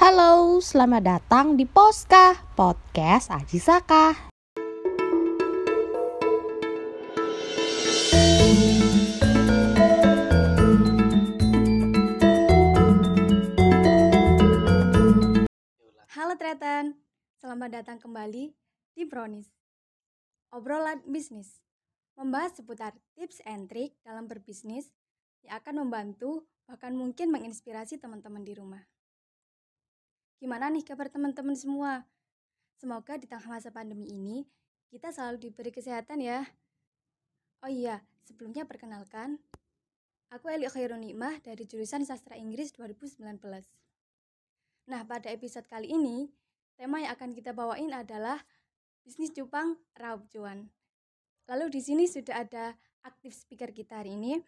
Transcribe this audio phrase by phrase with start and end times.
[0.00, 4.16] Halo, selamat datang di Poska, podcast Aji Saka.
[16.16, 16.96] Halo Tretan,
[17.36, 18.56] selamat datang kembali
[18.96, 19.52] di Brownies.
[20.48, 21.60] Obrolan bisnis,
[22.16, 24.88] membahas seputar tips and trik dalam berbisnis
[25.44, 28.80] yang akan membantu bahkan mungkin menginspirasi teman-teman di rumah.
[30.40, 32.08] Gimana nih kabar teman-teman semua?
[32.80, 34.48] Semoga di tengah masa pandemi ini
[34.88, 36.48] kita selalu diberi kesehatan ya.
[37.60, 39.36] Oh iya, sebelumnya perkenalkan,
[40.32, 43.20] aku Eli Khairun Nikmah dari jurusan Sastra Inggris 2019.
[44.88, 46.32] Nah, pada episode kali ini,
[46.72, 48.40] tema yang akan kita bawain adalah
[49.04, 50.72] bisnis cupang raup cuan.
[51.52, 54.40] Lalu di sini sudah ada aktif speaker kita hari ini.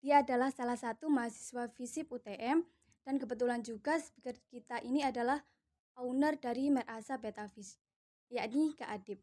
[0.00, 2.64] Dia adalah salah satu mahasiswa FISIP UTM
[3.08, 5.40] dan kebetulan juga speaker kita ini adalah
[5.96, 7.80] owner dari Merasa Betafish,
[8.28, 9.16] yakni Kak Adib.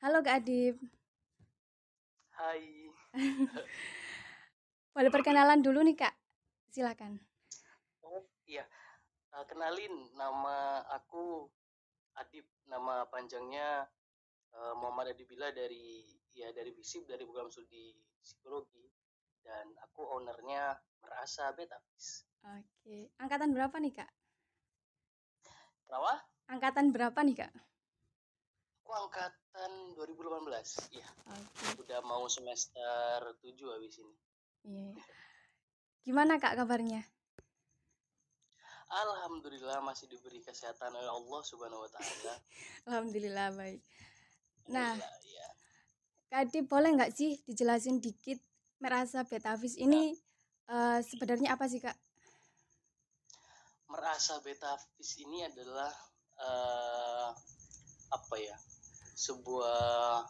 [0.00, 0.80] Halo Kak Adib.
[2.32, 2.88] Hai.
[4.96, 6.16] Boleh perkenalan dulu nih Kak.
[6.72, 7.20] Silakan.
[8.00, 8.64] Oh iya,
[9.36, 11.52] uh, kenalin nama aku
[12.16, 13.92] Adib, nama panjangnya
[14.56, 17.92] uh, Muhammad Adibila dari ya dari BISIP dari program studi
[18.24, 18.88] psikologi
[19.44, 22.31] dan aku ownernya Merasa Betafish.
[22.42, 24.10] Oke, angkatan berapa nih kak?
[25.86, 26.14] Kenapa?
[26.50, 27.52] Angkatan berapa nih kak?
[28.82, 31.06] Aku angkatan 2018, iya.
[31.30, 34.14] Oke, Udah mau semester 7 habis ini.
[34.66, 34.90] iya.
[34.90, 35.04] iya.
[36.02, 37.06] Gimana kak kabarnya?
[38.92, 42.34] Alhamdulillah masih diberi kesehatan oleh Allah Subhanahu wa taala.
[42.90, 43.80] Alhamdulillah baik.
[44.68, 45.48] Nah, Alhamdulillah, ya.
[46.28, 48.42] Kak Adib boleh nggak sih dijelasin dikit
[48.82, 50.12] merasa Betafish ini
[50.68, 51.96] eh, sebenarnya apa sih kak?
[53.92, 55.92] Merasa Betafish ini adalah
[56.40, 57.28] eh,
[58.08, 58.56] apa ya?
[59.12, 60.24] Sebuah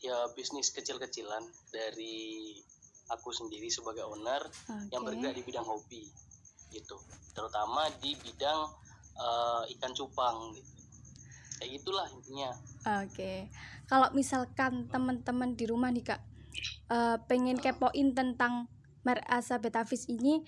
[0.00, 2.56] ya bisnis kecil-kecilan dari
[3.12, 4.40] aku sendiri sebagai owner
[4.88, 5.12] yang Oke.
[5.12, 6.08] bergerak di bidang hobi
[6.72, 6.96] gitu
[7.36, 8.70] terutama di bidang
[9.18, 10.70] eh, ikan cupang gitu
[11.60, 12.50] kayak gitulah intinya
[13.04, 13.52] Oke,
[13.84, 16.24] kalau misalkan teman-teman di rumah nih kak
[16.88, 20.44] eh, pengen kepoin tentang Merasa Betafish ini,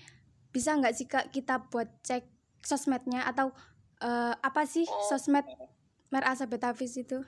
[0.52, 2.28] bisa nggak sih kak kita buat cek
[2.60, 3.50] sosmednya atau
[3.98, 5.02] eh, apa sih Oh.
[5.08, 5.44] sosmed
[6.08, 7.24] Merasa Betafish itu?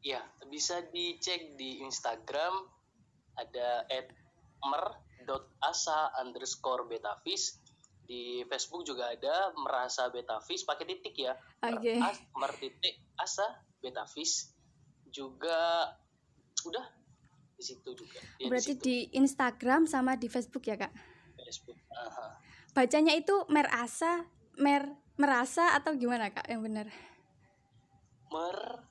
[0.00, 2.52] ya bisa dicek di Instagram
[3.34, 3.84] ada
[4.62, 7.56] @mer.asa underscore betafish
[8.02, 12.00] di Facebook juga ada merasa betafish pakai titik ya Oke.
[12.00, 13.44] As- mer titik asa
[13.78, 14.50] betafish
[15.06, 15.92] juga
[16.64, 16.86] udah
[17.54, 20.92] di situ juga Ya, Berarti situ, di Instagram sama di Facebook ya kak?
[21.50, 22.38] Facebook Aha.
[22.70, 24.22] Bacanya itu Merasa,
[24.54, 24.86] Mer
[25.18, 26.86] merasa atau gimana kak yang benar?
[28.30, 28.86] mer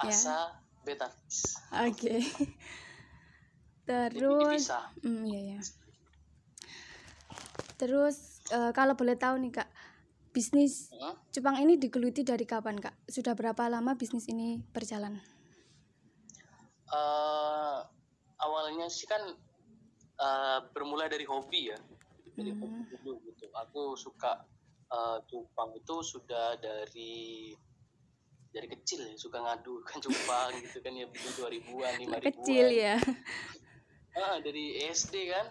[0.00, 0.54] Ya.
[0.86, 2.22] betafish Oke.
[2.22, 4.70] jadi Terus,
[5.02, 5.60] hmm, iya ya.
[7.76, 9.68] Terus eh, kalau boleh tahu nih kak,
[10.30, 11.18] bisnis Hah?
[11.34, 12.94] cupang ini digeluti dari kapan kak?
[13.10, 15.18] Sudah berapa lama bisnis ini berjalan?
[16.84, 17.78] eh
[18.38, 19.20] awalnya sih kan
[20.20, 21.78] eh, bermula dari hobi ya
[22.34, 22.60] dari Hmm.
[22.60, 24.42] hobi dulu gitu aku suka
[24.86, 27.50] eh, cupang itu sudah dari
[28.48, 32.42] dari kecil ya suka ngadu kan cupang gitu kan ya beli dua ribuan lima ribuan
[32.44, 32.96] Kecil ya.
[34.14, 35.42] Ah, dari SD kan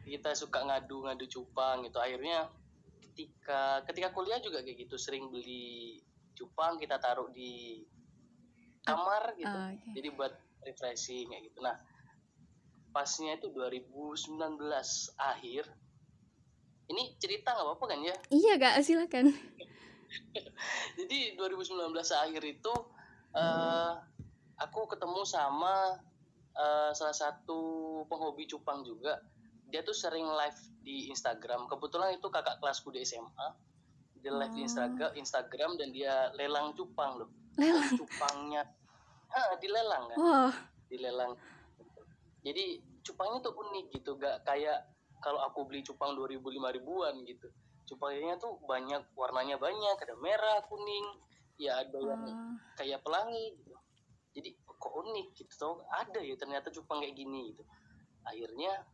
[0.00, 2.48] kita suka ngadu-ngadu cupang gitu akhirnya
[3.04, 6.00] ketika ketika kuliah juga kayak gitu sering beli
[6.32, 7.84] cupang kita taruh di
[8.80, 9.90] kamar gitu Ah, oke.
[9.92, 10.32] jadi buat
[10.64, 11.76] refreshing kayak gitu nah
[12.88, 14.32] pasnya itu 2019
[15.18, 15.68] akhir
[16.86, 18.14] ini cerita nggak apa-apa kan ya?
[18.30, 19.32] Iya kak, silakan.
[20.98, 22.74] jadi 2019 akhir itu
[23.36, 23.92] eh
[24.56, 26.00] aku ketemu sama
[26.56, 27.60] eh, salah satu
[28.08, 29.20] penghobi cupang juga.
[29.66, 31.66] Dia tuh sering live di Instagram.
[31.66, 33.66] Kebetulan itu kakak kelasku di SMA
[34.26, 34.66] dia live di Oh.
[34.66, 37.30] Instagram Instagram dan dia lelang cupang loh.
[37.54, 37.94] Lelang.
[37.94, 38.62] cupangnya
[39.30, 40.16] ah dilelang kan?
[40.18, 40.54] Wah,
[40.90, 41.32] dilelang
[42.42, 44.86] jadi cupangnya tuh unik gitu gak kayak
[45.22, 46.38] kalau aku beli cupang 2000
[46.72, 47.48] ribuan gitu.
[47.86, 51.06] Cupangnya tuh banyak warnanya banyak ada merah kuning.
[51.56, 53.72] Ya ada yang oh, kayak pelangi gitu.
[54.36, 55.74] Jadi kok unik gitu tau?
[55.88, 57.64] Ada ya ternyata cupang kayak gini gitu.
[58.28, 58.84] Akhirnya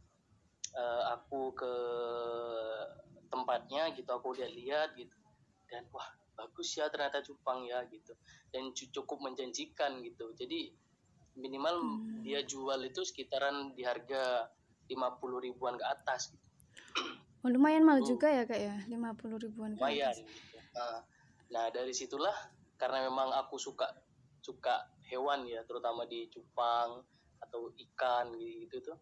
[0.76, 1.72] eh, aku ke
[3.32, 5.16] tempatnya gitu aku lihat-lihat gitu.
[5.66, 8.12] Dan wah bagus ya ternyata cupang ya gitu.
[8.52, 10.30] Dan cu- cukup menjanjikan gitu.
[10.36, 10.70] Jadi
[11.36, 12.20] minimal Hmm.
[12.20, 14.52] dia jual itu sekitaran di harga
[14.90, 16.46] 50 ribuan ke atas gitu.
[17.42, 18.10] Oh, lumayan mahal Hmm.
[18.14, 20.22] juga ya kak ya, 50 ribuan ke atas.
[20.22, 20.58] gitu.
[20.74, 21.02] Nah,
[21.50, 22.34] nah dari situlah
[22.78, 23.86] karena memang aku suka
[24.42, 24.74] suka
[25.06, 26.98] hewan ya terutama di cupang
[27.38, 28.98] atau ikan gitu tuh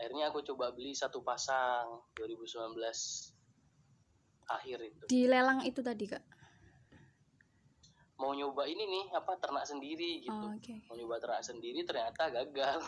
[0.00, 2.80] akhirnya aku coba beli satu pasang 2019
[4.48, 6.24] akhir itu Di lelang itu tadi kak.
[8.20, 10.30] Mau nyoba ini nih apa ternak sendiri gitu.
[10.30, 10.74] Oh, oke.
[10.86, 12.78] mau nyoba ternak sendiri ternyata gagal.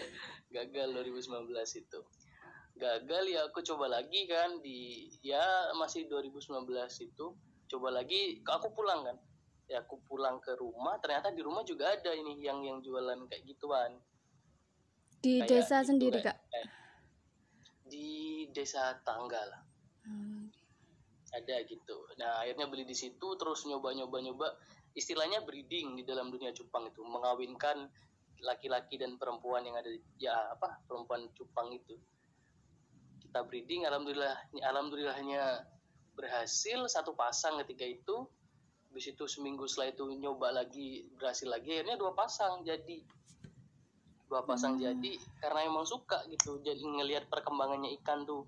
[0.50, 1.46] Gagal 2019
[1.78, 2.00] itu.
[2.74, 5.40] Gagal ya aku coba lagi kan di ya
[5.72, 6.66] masih 2019
[7.00, 7.26] itu.
[7.66, 9.14] Coba lagi aku pulang kan.
[9.70, 13.46] Ya aku pulang ke rumah ternyata di rumah juga ada ini yang yang jualan kayak
[13.46, 13.94] gituan.
[15.22, 16.50] Di Kayak desa gitu, sendiri kayak- kak.
[16.50, 16.68] kayak
[17.86, 18.08] di
[18.50, 19.62] desa tangga lah.
[20.02, 20.50] Hmm.
[21.30, 21.94] ada gitu.
[22.18, 24.50] Nah akhirnya beli di situ terus nyoba nyoba nyoba
[24.94, 27.86] istilahnya breeding di dalam dunia cupang itu mengawinkan
[28.40, 31.94] laki-laki dan perempuan yang ada di ya apa perempuan cupang itu.
[33.20, 35.64] Kita breeding alhamdulillah alhamdulillahnya
[36.16, 38.26] berhasil satu pasang ketika itu.
[38.90, 42.98] Habis itu seminggu setelah itu nyoba lagi berhasil lagi akhirnya dua pasang jadi.
[44.26, 44.82] Dua pasang Hmm.
[44.82, 48.42] jadi karena emang suka gitu jadi ngelihat perkembangannya ikan tuh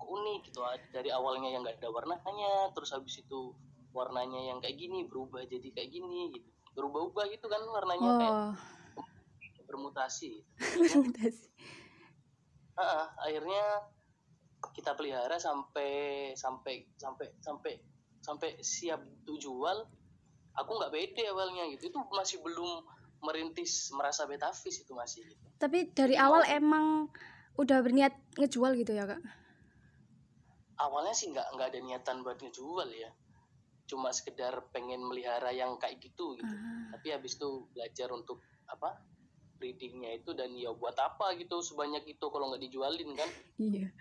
[0.00, 0.64] kok unik gitu.
[0.96, 3.52] Dari awalnya yang nggak ada warnanya terus habis itu
[3.92, 8.52] warnanya yang kayak gini berubah jadi kayak gini gitu berubah-ubah gitu kan warnanya kayak Oh,
[9.68, 10.88] bermutasi gitu.
[10.88, 11.48] fermentasi.
[12.74, 13.84] Ah, akhirnya
[14.72, 17.72] kita pelihara sampai sampai sampai sampai
[18.22, 19.78] sampai siap tuh jual
[20.54, 22.84] aku nggak pede awalnya gitu itu masih belum
[23.22, 27.10] merintis merasa betafis itu masih gitu Tapi dari awal emang
[27.58, 29.20] udah berniat ngejual gitu ya kak?
[30.78, 33.10] awalnya sih nggak nggak ada niatan buat ngejual ya
[33.92, 36.48] cuma sekedar pengen melihara yang kayak gitu gitu.
[36.48, 38.96] Ah, tapi habis itu belajar untuk apa
[39.60, 43.28] breedingnya itu dan ya buat apa gitu sebanyak itu kalau nggak dijualin kan?
[43.60, 43.92] Iya.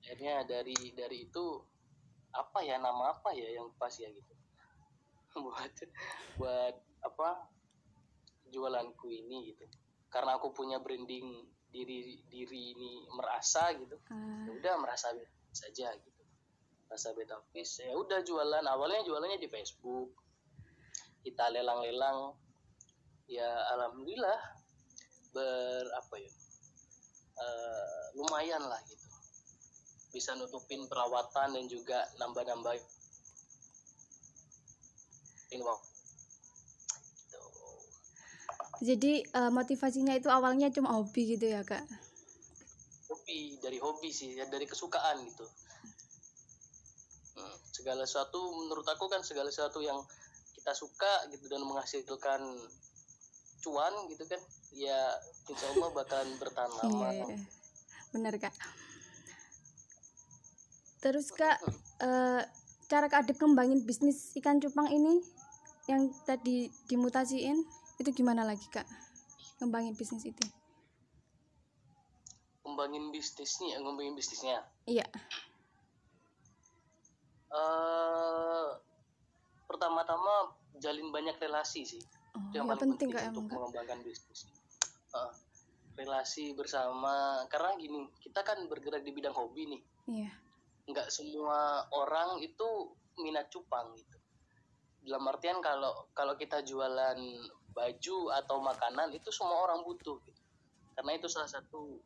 [0.00, 1.44] akhirnya dari dari itu
[2.34, 4.34] apa ya nama apa ya yang pas ya gitu.
[5.46, 5.74] Buat
[6.34, 6.74] buat
[7.06, 7.46] apa
[8.50, 9.62] jualanku ini gitu.
[10.10, 13.94] Karena aku punya branding diri diri ini merasa gitu.
[14.10, 15.14] Ah, ya udah merasa
[15.54, 16.09] saja gitu
[16.90, 18.66] merasa betafis ya udah jualan.
[18.66, 20.10] Awalnya jualannya di Facebook.
[21.22, 22.34] Kita lelang-lelang.
[23.30, 23.46] Ya
[23.78, 24.58] alhamdulillah
[25.30, 26.32] ber apa ya
[27.38, 29.06] eh, lumayan lah gitu.
[30.10, 32.74] Bisa nutupin perawatan dan juga nambah-nambah.
[35.54, 37.38] Ini Gitu.
[38.82, 41.86] jadi eh, motivasinya itu awalnya cuma hobi gitu ya kak?
[43.10, 45.46] hobi dari hobi sih ya dari kesukaan gitu
[47.80, 49.96] segala sesuatu menurut aku kan segala sesuatu yang
[50.52, 52.40] kita suka gitu dan menghasilkan
[53.60, 54.40] cuan gitu kan
[54.76, 55.16] ya
[55.48, 57.36] insya Allah bakalan bertahan lama Iya,
[58.12, 58.52] bener kak.
[61.00, 61.56] Terus kak,
[62.04, 62.42] eh,
[62.86, 65.24] cara kak Adip kembangin bisnis ikan cupang ini
[65.88, 67.56] yang tadi dimutasiin
[67.96, 68.84] itu gimana lagi kak?
[69.56, 70.44] Kembangin bisnis itu?
[72.60, 75.02] kembangin bisnisnya ngembangin bisnisnya Iya.
[77.50, 78.66] eh
[79.66, 82.02] pertama-tama jalin banyak relasi sih.
[82.32, 84.48] Oh, itu yang ya paling penting penting, untuk mengembangkan bisnis.
[85.12, 85.32] Eh,
[86.00, 89.82] relasi bersama karena gini kita kan bergerak di bidang hobi nih.
[90.08, 90.32] Iya.
[90.90, 94.16] nggak semua orang itu minat cupang gitu.
[95.04, 97.20] Dalam artian kalau kalau kita jualan
[97.76, 100.42] baju atau makanan itu semua orang butuh gitu.
[100.96, 102.00] Karena itu salah satu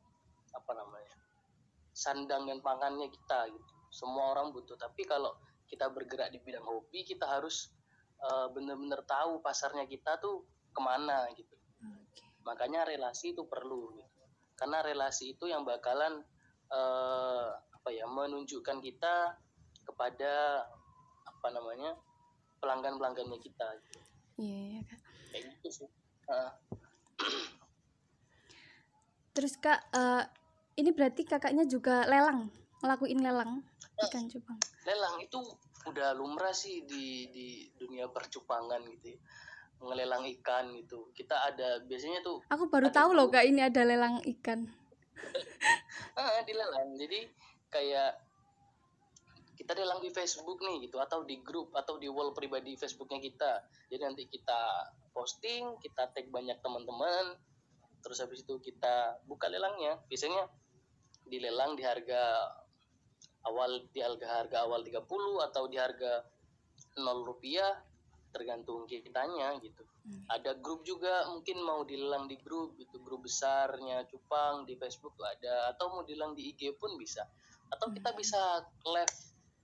[0.50, 1.14] apa namanya
[1.95, 3.73] sandang dan pangannya kita gitu.
[3.95, 4.75] Semua orang butuh.
[4.75, 5.33] Tapi kalau
[5.71, 7.71] kita bergerak di bidang hobi kita harus
[8.25, 11.54] eh, benar-benar tahu pasarnya kita tuh ke mana gitu
[11.85, 12.25] Oke.
[12.43, 14.23] makanya relasi itu perlu gitu.
[14.57, 16.25] karena relasi itu yang bakalan
[16.73, 19.37] eh, apa ya menunjukkan kita
[19.85, 20.64] kepada
[21.28, 21.93] apa namanya
[22.57, 24.00] pelanggan pelanggannya kita gitu.
[24.40, 25.00] Iya, iya kak.
[25.31, 25.88] kayak gitu sih
[29.35, 30.23] Terus kak, eh,
[30.78, 32.49] ini berarti kakaknya juga lelang,
[32.81, 33.61] ngelakuin lelang
[34.09, 34.59] ikan cupang.
[34.87, 35.38] lelang itu
[35.85, 39.19] udah lumrah sih di di dunia percupangan gitu ya.
[39.85, 41.12] ngelelang ikan gitu.
[41.12, 44.64] Kita ada biasanya tuh Aku baru tahu loh kak ini ada lelang ikan.
[46.21, 47.29] ah dilelang jadi
[47.71, 48.12] kayak
[49.55, 53.53] kita lelang di Facebook nih gitu atau di grup atau di wall pribadi Facebooknya kita.
[53.88, 57.38] Jadi nanti kita posting kita tag banyak teman-teman.
[58.05, 59.97] Terus habis itu kita buka lelangnya.
[60.11, 60.49] Biasanya
[61.25, 62.53] dilelang di harga
[63.45, 65.05] awal di harga awal 30
[65.53, 66.25] atau di harga
[66.97, 67.73] 0 rupiah
[68.35, 69.87] tergantung kitanya gitu.
[70.05, 70.21] Hmm.
[70.29, 75.25] ada grup juga mungkin mau dilelang di grup itu grup besarnya cupang di Facebook tuh
[75.25, 77.25] ada atau mau dilelang di IG pun bisa.
[77.73, 79.09] Atau kita bisa collab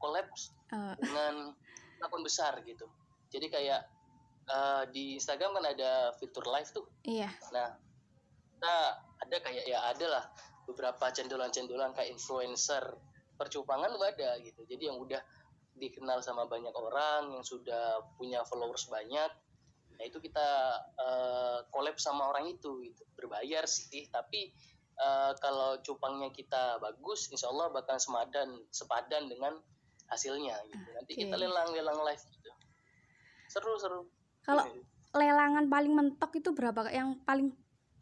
[0.01, 1.51] collapse Eh, dengan
[1.99, 2.87] akun besar gitu.
[3.31, 3.83] Jadi kayak
[4.47, 6.87] eh, di Instagram kan ada fitur live tuh.
[7.03, 7.31] Iya.
[7.51, 7.75] Nah
[8.55, 8.77] kita
[9.27, 10.25] ada kayak ya ada lah
[10.71, 12.95] beberapa cendolan-cendolan kayak influencer
[13.41, 14.69] percupangan tuh ada gitu.
[14.69, 15.25] Jadi yang udah
[15.81, 19.33] dikenal sama banyak orang yang sudah punya followers banyak
[20.01, 20.49] nah itu kita
[20.97, 23.05] eh, collab sama orang itu gitu.
[23.17, 24.53] Berbayar sih tapi
[24.97, 29.61] eh, kalau cupangnya kita bagus insya Allah bakal semadan sepadan dengan
[30.09, 30.89] hasilnya gitu.
[30.97, 31.43] Nanti kita Oke.
[31.45, 32.51] lelang-lelang live gitu.
[33.53, 34.01] Seru seru.
[34.41, 34.65] Kalau
[35.13, 36.89] lelangan paling mentok itu berapa?
[36.89, 37.53] Yang paling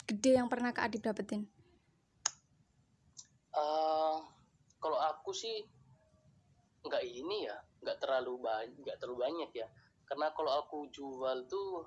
[0.06, 1.50] gede yang pernah Kak Adib dapetin?
[3.58, 4.07] Eh,
[4.78, 5.62] kalau aku sih
[6.86, 9.66] nggak ini ya, nggak terlalu banyak, nggak terlalu banyak ya.
[10.06, 11.84] Karena kalau aku jual tuh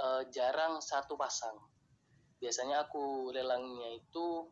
[0.00, 1.58] eh, jarang satu pasang.
[2.40, 4.48] Biasanya aku lelangnya itu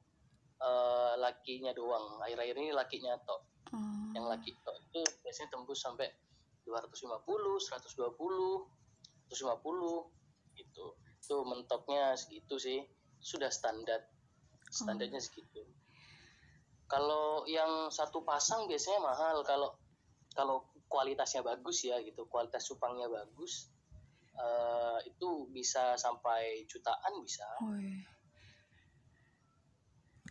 [0.61, 2.21] eh, lakinya doang.
[2.26, 3.42] Akhir-akhir ini lakinya tok.
[3.73, 4.12] Oh.
[4.12, 6.09] Yang laki tok itu biasanya tembus sampai
[6.66, 8.12] 250, 120,
[9.33, 10.87] 150 gitu.
[11.23, 12.83] Itu mentoknya segitu sih.
[13.23, 14.04] Sudah standar.
[14.68, 15.64] Standarnya segitu
[16.88, 19.45] kalau yang satu pasang biasanya mahal.
[19.45, 19.76] Kalau
[20.33, 23.68] kalau kualitasnya bagus ya gitu kualitas cupangnya bagus
[24.33, 27.45] eh, itu bisa sampai jutaan bisa.
[27.68, 28.02] Wih.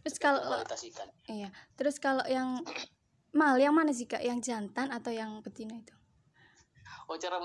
[0.01, 1.09] terus kalau kualitas ikan.
[1.29, 1.49] iya.
[1.75, 2.63] Terus kalau yang
[3.35, 4.23] mahal yang mana sih Kak?
[4.23, 5.93] Yang jantan atau yang betina itu?
[7.11, 7.37] Oh cara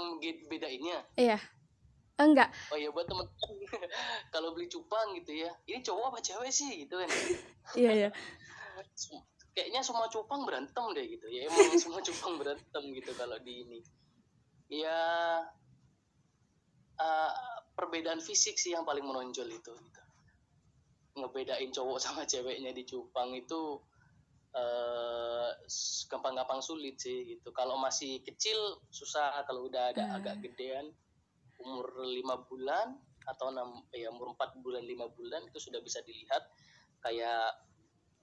[0.48, 1.02] bedainnya?
[1.18, 1.42] Iya.
[2.22, 2.54] Enggak.
[2.70, 3.26] Oh ya buat temen
[4.34, 5.50] kalau beli cupang gitu ya.
[5.66, 6.86] Ini cowok apa cewek sih?
[6.86, 7.10] Gitu kan.
[7.78, 8.10] Iya iya
[9.52, 13.80] kayaknya semua cupang berantem deh gitu ya emang semua cupang berantem gitu kalau di ini
[14.72, 15.00] ya
[16.96, 17.32] eh,
[17.76, 20.02] perbedaan fisik sih yang paling menonjol itu gitu.
[21.12, 23.76] ngebedain cowok sama ceweknya di cupang itu
[24.56, 25.50] eh,
[26.08, 28.56] gampang-gampang sulit sih gitu kalau masih kecil
[28.88, 30.16] susah kalau udah ada Hmm.
[30.20, 30.88] agak gedean
[31.60, 32.96] umur lima bulan
[33.28, 36.42] atau enam ya umur empat bulan lima bulan itu sudah bisa dilihat
[37.04, 37.54] kayak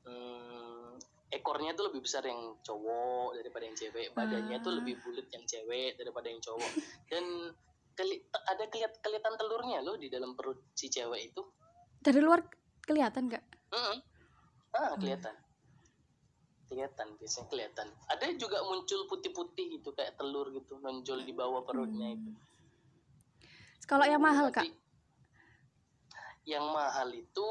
[0.10, 0.98] hmm,
[1.30, 4.10] ekornya tuh lebih besar yang cowok daripada yang cewek.
[4.12, 4.78] Badannya tuh Ah.
[4.82, 6.72] lebih bulat yang cewek daripada yang cowok.
[7.06, 7.54] Dan
[7.94, 11.42] keli- ada kelihat kelihatan telurnya loh di dalam perut si cewek itu.
[12.00, 12.42] Dari luar
[12.82, 13.46] kelihatan nggak?
[13.70, 13.98] Mm-mm.
[14.72, 15.34] ah kelihatan.
[16.66, 17.88] Kelihatan biasanya kelihatan.
[18.08, 22.30] Ada juga muncul putih-putih gitu kayak telur gitu nonjol di bawah perutnya itu.
[23.86, 24.66] Kalau yang mahal Kak?
[26.46, 27.48] yang mahal itu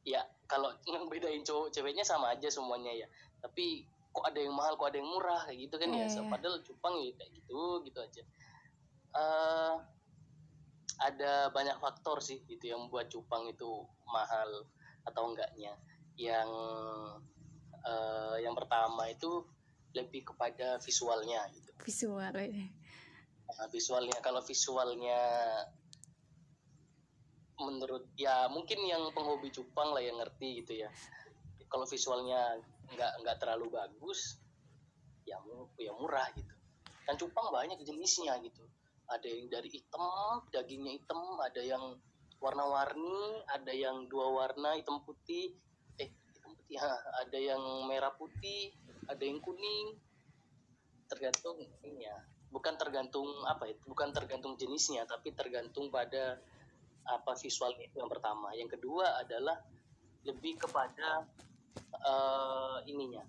[0.00, 3.06] ya kalau yang bedain cowok ceweknya sama aja semuanya ya.
[3.40, 3.84] Tapi
[4.14, 6.06] kok ada yang mahal kok ada yang murah kayak gitu kan ya.
[6.06, 6.22] Iya.
[6.30, 8.22] padahal cupang ya kayak gitu gitu aja.
[9.14, 9.74] Eh,
[11.02, 14.66] ada banyak faktor sih gitu yang membuat cupang itu mahal
[15.04, 15.74] atau enggaknya.
[16.14, 16.50] Yang
[17.84, 19.42] eh, yang pertama itu
[19.94, 21.70] lebih kepada visualnya gitu.
[21.82, 22.84] Visual ini
[23.44, 25.20] Nah, visualnya kalau visualnya
[27.58, 30.90] menurut ya mungkin yang penghobi cupang lah yang ngerti gitu ya.
[31.70, 32.58] Kalau visualnya
[32.94, 34.38] nggak nggak terlalu bagus
[35.26, 35.38] ya
[35.78, 36.54] ya murah gitu.
[37.04, 38.64] Dan cupang banyak jenisnya gitu.
[39.06, 40.04] Ada yang dari hitam
[40.50, 41.94] dagingnya hitam ada yang
[42.42, 45.54] warna-warni ada yang dua warna hitam putih
[46.00, 46.92] eh hitam putih ha,
[47.24, 48.74] ada yang merah putih
[49.06, 49.94] ada yang kuning.
[51.04, 56.38] Tergantung ininya bukan tergantung apa itu bukan tergantung jenisnya tapi tergantung pada
[57.04, 58.52] apa visualnya itu yang pertama.
[58.56, 59.60] Yang kedua adalah
[60.24, 61.28] lebih kepada
[62.00, 63.24] eh, ininya.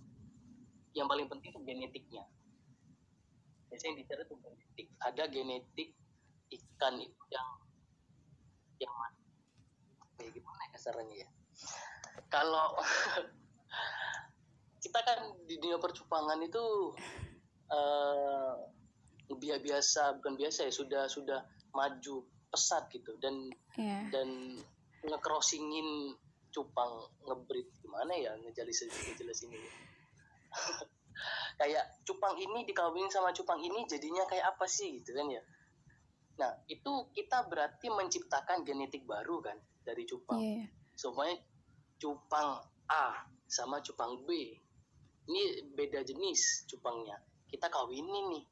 [0.95, 2.23] Yang paling penting itu genetiknya.
[3.67, 4.87] Biasanya yang dicari itu genetik.
[5.03, 5.89] Ada genetik
[6.55, 7.49] ikan itu yang
[8.79, 8.95] yang
[10.15, 11.29] kayak gimana ya kasarannya ya?
[12.31, 12.79] Kalau
[14.83, 16.63] kita kan di dunia percupangan itu
[19.35, 21.39] biasa biasa bukan biasa ya sudah sudah
[21.75, 23.11] maju pesat gitu.
[23.19, 24.55] Dan ya dan
[25.03, 26.15] ngecrossingin
[26.55, 29.69] cupang ngebreed gimana ya ngejelasin ngejelasin ini.
[31.59, 35.39] Kayak cupang ini dikawinin sama cupang ini jadinya kayak apa sih gitu kan ya.
[36.35, 39.55] Nah itu kita berarti menciptakan genetik baru kan
[39.87, 41.39] dari cupang iya semuanya
[41.99, 42.59] cupang
[42.91, 44.59] A sama cupang B.
[45.31, 47.15] Ini beda jenis cupangnya
[47.49, 48.43] kita kawinin nih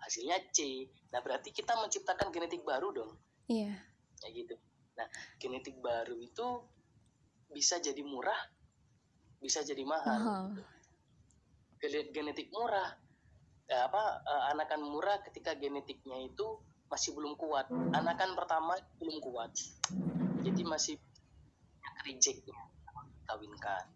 [0.00, 0.88] hasilnya C.
[1.12, 3.12] Nah berarti kita menciptakan genetik baru dong.
[3.48, 3.76] Iya.
[4.20, 4.54] Kayak gitu.
[4.96, 5.06] Nah
[5.40, 6.46] genetik baru itu
[7.52, 8.38] bisa jadi murah
[9.40, 10.20] bisa jadi mahal.
[10.20, 10.46] Mahal.
[11.78, 12.96] Gene- genetik murah.
[13.66, 17.66] Eh, apa eh, anakan murah ketika genetiknya itu masih belum kuat.
[17.70, 19.50] Anakan pertama belum kuat.
[20.46, 20.94] Jadi masih
[22.06, 22.54] rejectnya
[23.26, 23.82] kawinkan.
[23.90, 23.95] gitu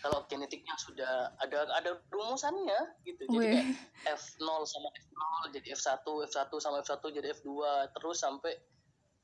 [0.00, 6.52] kalau genetiknya sudah ada ada rumusannya gitu jadi kayak F0 sama F0 jadi F1 F1
[6.60, 7.52] sama F1 jadi F2
[7.92, 8.56] terus sampai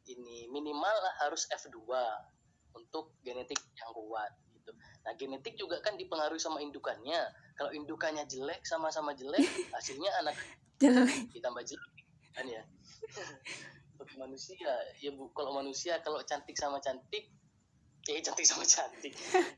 [0.06, 1.83] ini minimal harus F2
[2.76, 4.71] untuk genetik yang kuat gitu.
[5.02, 7.18] Nah, genetik juga kan dipengaruhi sama indukannya.
[7.56, 9.42] Kalau indukannya jelek sama-sama jelek,
[9.75, 10.37] hasilnya anak
[10.78, 11.92] jelek ditambah jelek
[12.37, 12.62] kan ya.
[13.97, 17.33] Untuk manusia, ya Bu, kalau manusia kalau cantik sama cantik,
[18.07, 19.15] eh cantik sama cantik,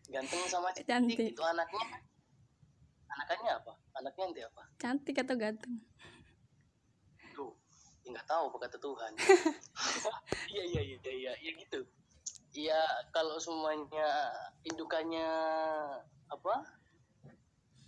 [0.08, 1.28] ganteng sama cantik, Cantik.
[1.36, 1.84] itu anaknya
[3.18, 3.72] anaknya apa?
[3.94, 4.62] Anaknya nanti apa?
[4.78, 5.74] cantik atau ganteng
[7.34, 7.52] Tuh,
[8.02, 9.12] ya nggak tahu apa kata Tuhan.
[10.48, 11.80] Iya iya iya iya iya ya, gitu.
[12.56, 12.80] Iya
[13.12, 14.32] kalau semuanya
[14.64, 15.28] indukannya
[16.26, 16.54] apa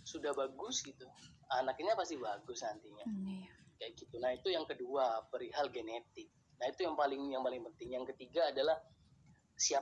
[0.03, 1.09] sudah bagus gitu,
[1.49, 3.49] anaknya pasti bagus nantinya Iya.
[3.77, 4.15] kayak gitu.
[4.21, 6.29] Nah itu yang kedua perihal genetik.
[6.61, 7.97] Nah itu yang paling yang paling penting.
[7.97, 8.77] Yang ketiga adalah
[9.57, 9.81] yang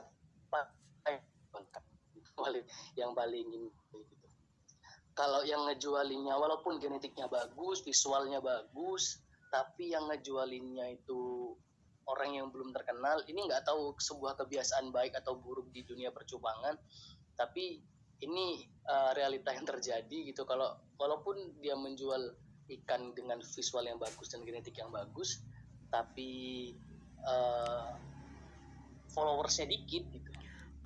[2.40, 2.64] paling
[2.96, 3.76] yang paling gitu.
[5.14, 9.20] Kalau yang ngejualinnya walaupun genetiknya bagus, visualnya bagus,
[9.52, 11.52] tapi yang ngejualinnya itu
[12.08, 16.78] orang yang belum terkenal, ini nggak tahu sebuah kebiasaan baik atau buruk di dunia percubangan,
[17.36, 17.84] tapi
[18.20, 20.42] ini uh, realita yang terjadi gitu.
[20.48, 22.32] Kalau walaupun dia menjual
[22.80, 25.42] ikan dengan visual yang bagus dan genetik yang bagus,
[25.90, 26.72] tapi
[27.26, 27.92] uh,
[29.10, 30.29] followersnya dikit gitu,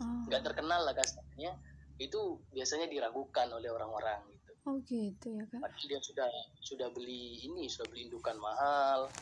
[0.00, 1.54] oh, nggak terkenal lah kasarnya,
[2.00, 4.52] itu biasanya diragukan oleh orang-orang gitu.
[4.64, 5.60] oh gitu ya kak.
[5.60, 6.30] Padahal dia sudah
[6.64, 9.12] sudah beli ini, sudah beli indukan mahal,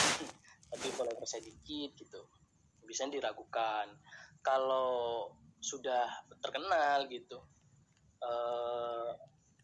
[0.70, 2.20] tapi followersnya dikit gitu,
[2.86, 3.90] bisa diragukan.
[4.44, 6.04] Kalau sudah
[6.44, 7.40] terkenal gitu,
[8.20, 9.10] eh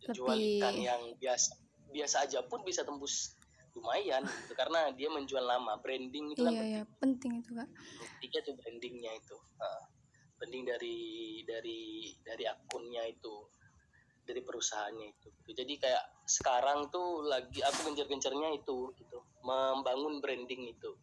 [0.09, 1.52] jual Lebih- ikan yang biasa
[1.90, 3.37] biasa aja pun bisa tembus
[3.76, 4.52] lumayan gitu.
[4.57, 7.45] Karena dia menjual nama branding itu kan iya ya penting.
[7.45, 7.69] Itu kak.
[7.69, 9.37] Pentingnya tuh brandingnya itu.
[9.61, 9.79] Nah,
[10.40, 10.99] branding dari
[11.44, 13.44] dari dari akunnya itu
[14.25, 15.28] dari perusahaannya itu.
[15.44, 15.52] Gitu.
[15.52, 19.20] jadi kayak sekarang tuh lagi aku gencar-gencarnya itu gitu.
[19.44, 20.97] Membangun branding itu.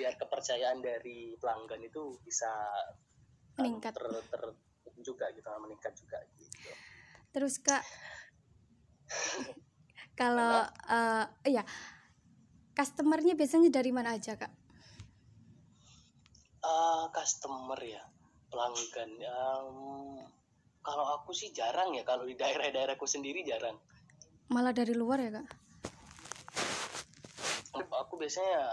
[0.00, 2.48] Biar kepercayaan dari pelanggan itu bisa
[3.60, 3.92] Meningkat.
[3.92, 4.64] ter, ter-
[5.04, 6.72] juga gitu meningkat juga gitu.
[7.36, 7.84] Terus kak?
[10.20, 11.68] Kalau eh iya.
[12.72, 14.65] Customernya biasanya dari mana aja kak
[16.66, 18.02] Ah, customer ya
[18.50, 19.10] pelanggan.
[19.22, 19.78] Em,
[20.82, 23.78] kalau aku sih jarang ya kalau di daerah-daerahku sendiri jarang.
[24.50, 25.46] Malah dari luar ya kak?
[28.06, 28.70] Aku biasanya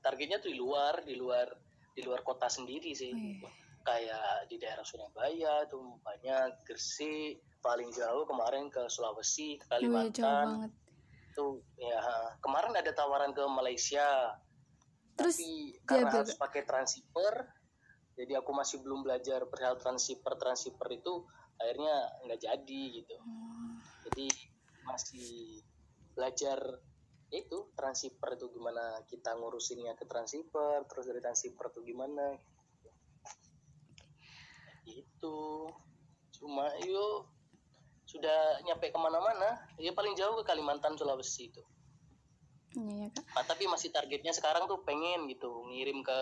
[0.00, 1.48] targetnya tuh di luar di luar
[1.94, 3.12] di luar kota sendiri sih.
[3.12, 3.40] Wih.
[3.84, 9.92] kayak di daerah Surabaya tuh banyak Gresik paling jauh kemarin ke Sulawesi ke Wih, jauh
[9.92, 10.46] Kalimantan.
[10.48, 10.72] banget.
[11.36, 12.00] Tuh ya
[12.40, 14.32] kemarin ada tawaran ke Malaysia
[15.14, 17.34] Terus tapi dia karena harus pakai transceiver
[18.14, 21.26] jadi aku masih belum belajar perihal transceiver transceiver itu
[21.58, 21.94] akhirnya
[22.26, 23.14] nggak jadi gitu.
[23.18, 23.74] Oh,
[24.06, 24.26] jadi
[24.86, 25.62] masih
[26.14, 26.58] belajar
[27.34, 32.38] itu transceiver itu gimana kita ngurusinnya ke transceiver terus dari transceiver itu gimana?
[34.86, 35.66] Gitu.
[36.38, 37.34] Cuma yuk
[38.06, 41.66] sudah nyampe ke mana-mana ya paling jauh ke Kalimantan Sulawesi itu
[42.74, 43.24] iya ya kak.
[43.34, 46.18] Nah, tapi masih targetnya sekarang tuh pengen gitu ngirim ke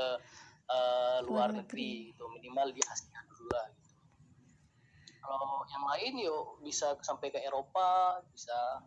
[0.69, 2.13] eh, luar Luar negeri.
[2.13, 2.25] gitu.
[2.29, 3.91] Minimal di Asia dulu lah gitu.
[5.23, 8.83] Kalau yang lain yuk bisa sampai ke Eropa bisa.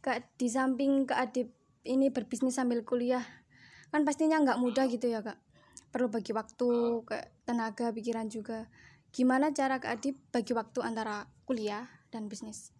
[0.00, 1.48] Kak di samping kak Adip
[1.84, 3.24] ini berbisnis sambil kuliah
[3.92, 5.36] kan pastinya nggak mudah gitu ya kak.
[5.92, 6.68] Perlu bagi waktu
[7.04, 8.68] kayak tenaga pikiran juga.
[9.12, 12.72] Gimana cara kak Adip bagi waktu antara kuliah dan bisnis?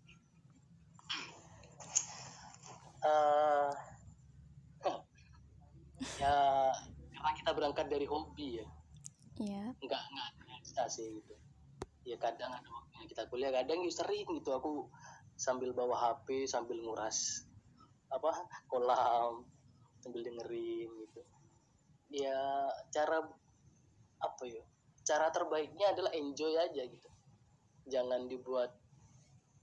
[2.99, 3.71] Eh,
[6.23, 6.37] ya
[7.15, 8.67] karena kita berangkat dari hobi ya.
[9.39, 9.65] Iya.
[9.79, 11.35] Nggak nggak biasa sih gitu.
[12.03, 14.89] Ya kadang ada waktunya kita kuliah kadang ya sering gitu aku
[15.39, 17.47] sambil bawa HP sambil nguras
[18.11, 18.35] apa
[18.67, 19.47] kolam
[20.03, 21.21] sambil dengerin gitu.
[22.11, 23.23] Ya cara
[24.19, 24.65] apa ya
[25.07, 27.11] cara terbaiknya adalah enjoy aja gitu.
[27.87, 28.75] Jangan dibuat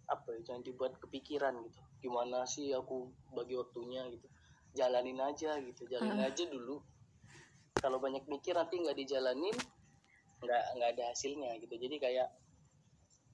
[0.05, 1.81] apa ya jangan dibuat kepikiran gitu.
[2.01, 4.27] Gimana sih aku bagi waktunya gitu.
[4.75, 6.29] Jalanin aja gitu jalanin Ah.
[6.29, 6.81] aja dulu.
[7.75, 9.55] Kalau banyak mikir nanti nggak dijalanin
[10.43, 11.75] nggak nggak ada hasilnya gitu.
[11.75, 12.29] Jadi kayak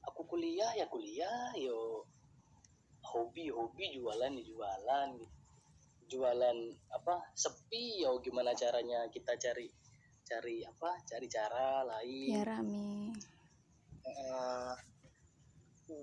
[0.06, 2.06] aku kuliah ya kuliah yo.
[3.02, 5.36] Hobi hobi jualan ya jualan gitu.
[6.12, 6.58] Jualan
[6.92, 9.68] apa sepi ya gimana caranya kita cari
[10.22, 12.32] cari apa cari cara lain.
[12.32, 13.12] Biar rame.
[14.02, 14.74] Eh,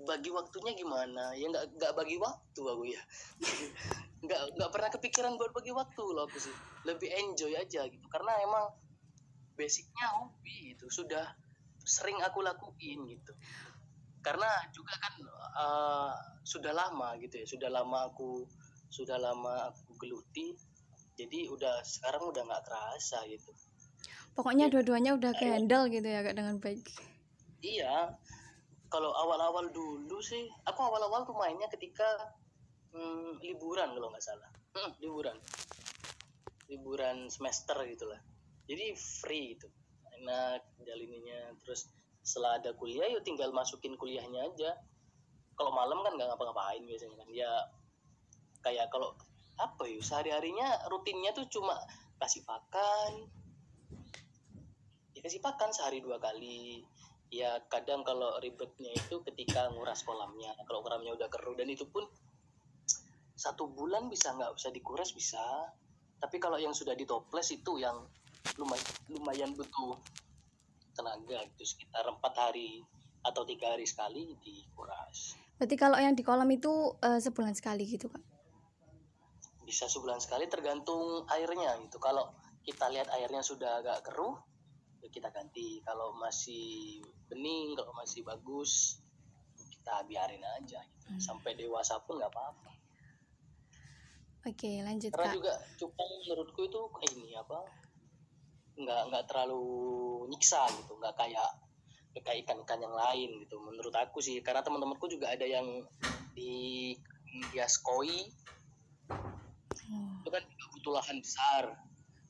[0.05, 1.33] bagi waktunya gimana?
[1.33, 3.01] Ya nggak nggak bagi waktu aku ya.
[4.25, 6.51] Nggak nggak pernah kepikiran buat bagi waktu loh aku sih.
[6.83, 8.05] Lebih enjoy aja gitu.
[8.11, 8.67] Karena emang
[9.55, 11.23] basicnya hobi itu sudah
[11.79, 13.31] sering aku lakuin gitu.
[14.19, 15.13] Karena juga kan
[15.55, 17.45] uh, sudah lama gitu ya.
[17.47, 18.43] Sudah lama aku
[18.91, 20.51] sudah lama aku geluti.
[21.15, 23.55] Jadi udah sekarang udah nggak kerasa gitu.
[24.35, 26.83] Pokoknya ya, dua-duanya udah ke handle gitu ya kak dengan baik.
[27.59, 28.19] Iya
[28.89, 32.05] kalau awal-awal dulu sih aku awal-awal tuh mainnya ketika
[32.93, 34.49] hmm, liburan kalau nggak salah.
[34.73, 35.37] Hmm, liburan.
[36.69, 38.21] Liburan semester gitulah
[38.69, 39.65] jadi free gitu.
[40.21, 41.57] Enak jalininya.
[41.65, 41.89] Terus
[42.21, 44.77] setelah ada kuliah yuk tinggal masukin kuliahnya aja.
[45.57, 47.29] Kalau malam kan nggak ngapa-ngapain biasanya kan.
[47.33, 47.51] Ya
[48.61, 49.17] kayak kalau
[49.57, 51.73] apa yuk sehari harinya rutinnya tuh cuma
[52.21, 53.25] kasih pakan.
[55.17, 56.85] Ya kasih pakan sehari dua kali
[57.29, 62.05] ya kadang kalau ribetnya itu ketika nguras kolamnya kalau kolamnya udah keruh dan itu pun
[63.37, 65.41] satu bulan bisa nggak bisa dikuras bisa
[66.19, 67.95] tapi kalau yang sudah ditoples itu yang
[68.59, 69.95] lumayan lumayan butuh
[70.97, 72.83] tenaga itu sekitar empat hari
[73.23, 75.35] atau tiga hari sekali dikuras.
[75.59, 78.23] Berarti kalau yang di kolam itu uh, sebulan sekali gitu kak?
[79.63, 81.99] Bisa sebulan sekali tergantung airnya gitu.
[81.99, 82.31] Kalau
[82.63, 84.39] kita lihat airnya sudah agak keruh,
[85.03, 85.83] ya kita ganti.
[85.83, 88.99] Kalau masih bening, kalau masih bagus,
[89.55, 90.81] kita biarin aja.
[90.81, 91.07] Gitu.
[91.07, 91.21] Hmm.
[91.21, 92.71] Sampai dewasa pun nggak apa-apa.
[94.47, 95.37] Oke lanjut Karena kak.
[95.37, 97.59] juga cupang menurutku itu ini apa
[98.79, 99.67] nggak nggak terlalu
[100.31, 101.51] nyiksa gitu nggak kayak
[102.23, 105.83] kayak ikan-ikan yang lain gitu menurut aku sih karena teman-temanku juga ada yang
[106.31, 106.95] di
[107.51, 108.31] hias koi
[109.11, 110.23] hmm.
[110.23, 111.63] itu kan butuh lahan besar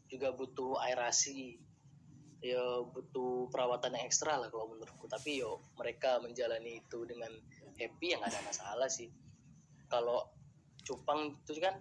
[0.09, 1.61] juga butuh aerasi
[2.39, 5.05] ya butuh perawatan yang ekstra lah kalau menurutku.
[5.11, 7.31] Tapi yo mereka menjalani itu dengan
[7.75, 9.11] happy yang ada masalah sih.
[9.91, 10.27] Kalau
[10.83, 11.75] cupang itu kan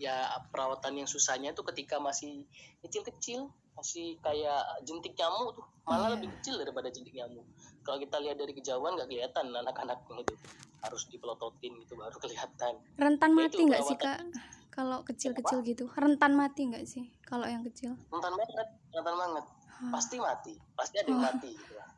[0.00, 2.48] ya perawatan yang susahnya itu ketika masih
[2.80, 5.66] kecil-kecil masih kayak jentik nyamuk tuh.
[5.88, 6.14] Malah yeah.
[6.18, 7.46] lebih kecil daripada jentik nyamuk.
[7.80, 10.34] Kalau kita lihat dari kejauhan nggak kelihatan anak-anaknya itu.
[10.80, 12.80] Harus dipelototin gitu baru kelihatan.
[12.96, 14.24] Rentan mati nggak sih kak?
[14.72, 15.92] Kalau kecil-kecil gitu.
[15.92, 17.96] Rentan mati nggak sih kalau yang kecil?
[18.08, 19.44] Rentan banget rentan banget.
[19.88, 20.54] Pasti mati.
[20.76, 21.90] Pasti ada yang mati gitu lah.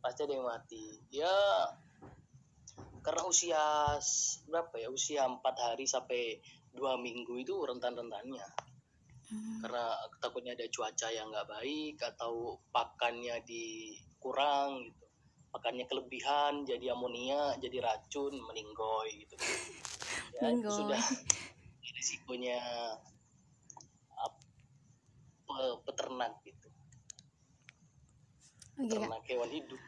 [0.00, 0.84] Pasti ada yang mati.
[1.12, 1.36] Ya
[3.04, 3.62] karena usia
[4.48, 4.88] berapa ya?
[4.88, 6.40] Usia empat hari sampai
[6.72, 8.70] dua minggu itu rentan-rentannya.
[9.30, 9.62] Hmm.
[9.62, 15.06] karena takutnya ada cuaca yang nggak baik atau pakannya dikurang gitu.
[15.50, 19.34] Pakannya kelebihan jadi amonia jadi racun meninggoy gitu.
[20.40, 20.96] Ya, itu sudah
[21.84, 22.56] risikonya
[25.84, 26.40] peternak
[28.86, 29.80] okay, peternak hewan hidup.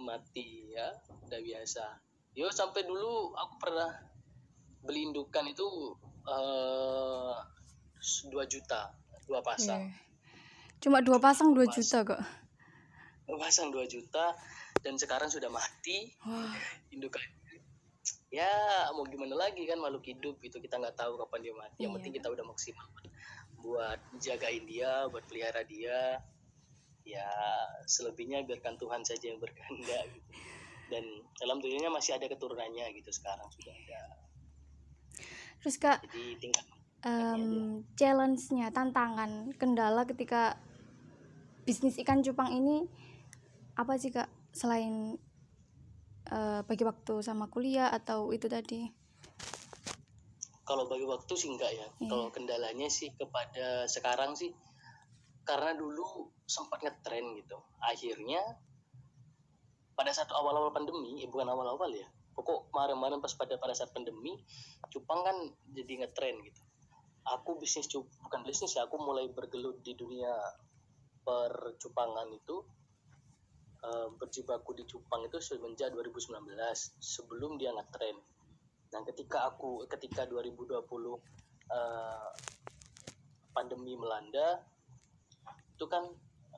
[0.00, 0.88] Mati ya
[1.28, 1.84] udah biasa.
[2.34, 3.90] Yo sampai dulu aku pernah
[4.80, 5.66] beli indukan itu
[6.24, 7.36] uh,
[8.32, 8.96] dua juta
[9.28, 9.86] dua pasang.
[9.86, 10.08] Yeah.
[10.80, 12.22] cuma dua pasang dua juta kok.
[13.28, 14.32] Dua pasang dua juta
[14.80, 16.16] dan sekarang sudah mati.
[16.24, 16.56] Wow.
[16.90, 17.20] indukan
[18.30, 18.48] ya
[18.94, 21.78] mau gimana lagi kan makhluk hidup itu kita nggak tahu kapan dia mati.
[21.78, 21.94] Yang yeah.
[22.00, 22.88] penting kita udah maksimal
[23.60, 26.16] buat jagain dia buat pelihara dia
[27.10, 27.28] ya
[27.90, 30.30] selebihnya biarkan Tuhan saja yang berkehendak gitu
[30.90, 31.04] dan
[31.42, 34.02] alhamdulillahnya masih ada keturunannya gitu sekarang sudah ada
[35.62, 36.64] terus kak jadi tinggal
[37.04, 40.56] um, challenge-nya, tantangan, kendala ketika
[41.64, 42.88] bisnis ikan cupang ini
[43.76, 45.16] apa sih kak selain
[46.32, 48.90] uh, bagi waktu sama kuliah atau itu tadi?
[50.66, 51.86] Kalau bagi waktu sih enggak ya.
[51.98, 52.10] Yeah.
[52.10, 54.54] Kalau kendalanya sih kepada sekarang sih
[55.42, 57.62] karena dulu sempat ngetren gitu.
[57.78, 58.42] Akhirnya
[59.94, 62.10] pada saat awal-awal pandemi, eh, bukan awal-awal ya.
[62.34, 64.34] Pokok kemarin-kemarin pas pada pada saat pandemi,
[64.90, 65.36] cupang kan
[65.70, 66.62] jadi ngetren gitu
[67.28, 70.32] aku bisnis bukan bisnis ya aku mulai bergelut di dunia
[71.20, 72.64] percupangan itu
[73.84, 76.32] uh, berjibaku di cupang itu semenjak 2019
[76.98, 78.16] sebelum dia ngetren
[78.90, 81.14] nah ketika aku ketika 2020 uh,
[81.70, 82.30] eh,
[83.54, 84.58] pandemi melanda
[85.78, 86.10] itu kan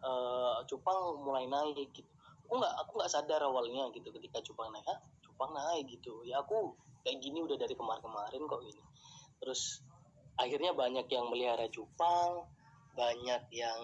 [0.03, 2.11] uh, cupang mulai naik gitu.
[2.47, 6.27] Aku nggak aku nggak sadar awalnya gitu ketika cupang naik ah cupang naik gitu.
[6.29, 8.83] Ya aku kayak gini udah dari kemarin-kemarin kok ini
[9.43, 9.83] terus
[10.39, 12.47] akhirnya banyak yang melihara cupang
[12.95, 13.81] banyak yang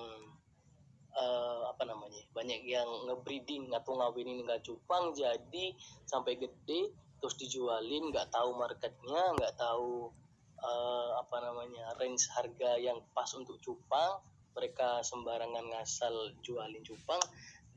[1.18, 5.74] uh, apa namanya banyak yang ngebreeding atau ngawinin nggak cupang jadi
[6.06, 10.14] sampai gede terus dijualin nggak tahu marketnya nggak tahu
[10.62, 14.22] uh, apa namanya range harga yang pas untuk cupang
[14.58, 17.22] mereka sembarangan ngasal jualin cupang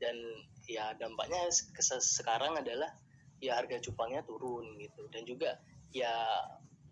[0.02, 0.18] dan
[0.66, 1.46] ya dampaknya
[2.02, 2.90] sekarang adalah
[3.38, 5.06] ya harga cupangnya turun gitu.
[5.14, 5.62] Dan juga
[5.94, 6.10] ya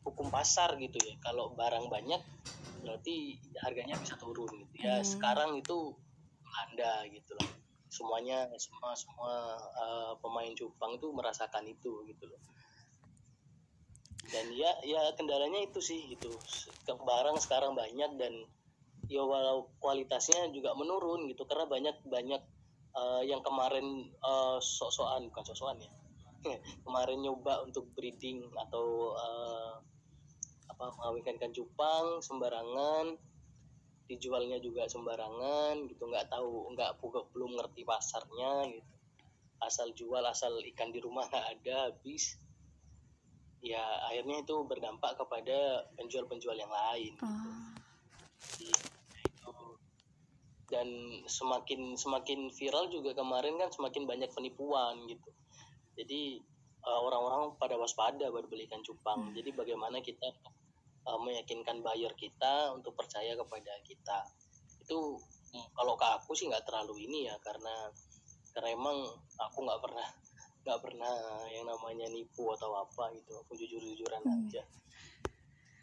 [0.06, 1.18] hukum pasar gitu ya.
[1.18, 2.22] Kalau barang banyak
[2.86, 3.34] berarti
[3.66, 5.02] harganya bisa turun gitu ya.
[5.02, 5.06] Hmm.
[5.06, 5.98] sekarang itu
[6.46, 7.50] Belanda gitu loh.
[7.90, 12.40] Semuanya semua semua uh, pemain cupang itu merasakan itu gitu loh.
[14.30, 16.30] Dan ya ya kendalanya itu sih itu
[16.86, 18.46] barang sekarang banyak dan
[19.10, 22.42] ya walau kualitasnya juga menurun gitu karena banyak banyak
[22.94, 25.90] uh, yang kemarin uh, sok-sokan bukan sok-sokan ya
[26.86, 29.82] kemarin nyoba untuk breeding atau uh,
[30.70, 33.18] apa mengawinkan cupang sembarangan
[34.10, 36.98] dijualnya juga sembarangan gitu nggak tahu nggak
[37.30, 38.90] belum ngerti pasarnya gitu.
[39.62, 42.34] Asal jual asal ikan di rumah nggak ada habis.
[43.62, 43.78] Ya
[44.10, 47.28] akhirnya itu berdampak kepada penjual-penjual yang lain gitu.
[48.66, 48.79] Itu
[50.70, 50.86] dan
[51.26, 55.30] semakin semakin viral juga kemarin kan semakin banyak penipuan gitu.
[55.98, 56.40] Jadi
[56.86, 59.30] uh, orang-orang pada waspada baru beli ikan cupang.
[59.30, 59.34] Hmm.
[59.36, 60.30] jadi bagaimana kita
[61.10, 64.18] uh, meyakinkan buyer kita untuk percaya kepada kita?
[64.86, 65.18] Itu
[65.52, 67.90] hmm, kalau ke aku sih nggak terlalu ini ya karena
[68.54, 68.96] karena emang
[69.38, 70.08] aku nggak pernah
[70.60, 71.14] nggak pernah
[71.50, 73.32] yang namanya nipu atau apa gitu.
[73.44, 74.34] Aku jujur jujuran hmm.
[74.46, 74.62] aja.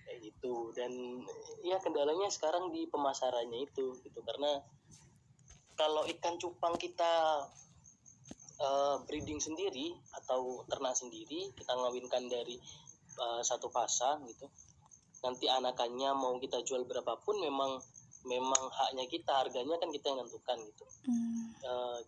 [0.08, 0.72] Kayak gitu.
[0.72, 1.22] Dan
[1.68, 4.20] ya kendalanya sekarang di pemasarannya itu gitu.
[4.24, 4.64] Karena
[5.78, 7.46] kalau ikan cupang kita
[8.60, 12.58] uh, breeding sendiri atau ternak sendiri kita ngawinkan dari
[13.22, 14.50] uh, satu pasang gitu.
[15.22, 17.78] Nanti anakannya mau kita jual berapapun memang
[18.26, 20.86] memang haknya kita harganya kan kita yang nentukan gitu.
[21.08, 21.54] Hmm.
[21.64, 22.00] uh,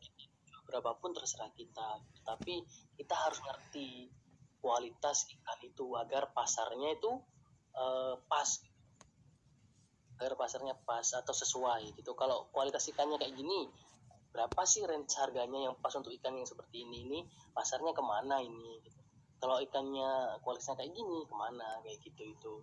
[0.65, 2.01] berapapun terserah kita.
[2.25, 2.62] Tapi
[2.97, 4.10] kita harus ngerti
[4.60, 7.12] kualitas ikan itu agar pasarnya itu
[7.73, 8.49] uh, pas
[10.19, 13.71] agar pasarnya pas atau sesuai gitu kalau kualitas ikannya kayak gini
[14.36, 17.19] berapa sih range harganya yang pas untuk ikan yang seperti ini ini
[17.55, 18.99] pasarnya ke mana ini gitu.
[19.39, 22.55] kalau ikannya kualitasnya kayak gini ke mana kayak gitu itu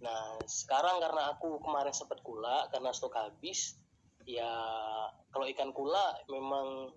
[0.00, 3.76] Nah, sekarang karena aku kemarin sempat kula karena stok habis,
[4.24, 4.48] ya
[5.28, 6.88] kalau ikan kula memang